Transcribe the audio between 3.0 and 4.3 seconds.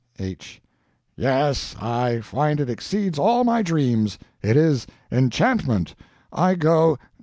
all my dreams.